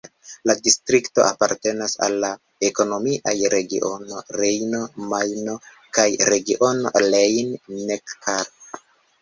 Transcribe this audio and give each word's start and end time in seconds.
La 0.49 0.53
distrikto 0.67 1.23
apartenas 1.25 1.93
al 2.07 2.15
la 2.23 2.31
ekonomiaj 2.69 3.35
regiono 3.55 4.23
Rejno-Majno 4.39 5.57
kaj 5.99 6.09
regiono 6.33 6.95
Rhein-Neckar. 7.07 8.51